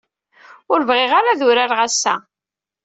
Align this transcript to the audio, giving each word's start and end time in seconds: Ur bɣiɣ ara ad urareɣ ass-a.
Ur 0.71 0.79
bɣiɣ 0.89 1.11
ara 1.19 1.29
ad 1.31 1.41
urareɣ 1.47 1.79
ass-a. 1.87 2.15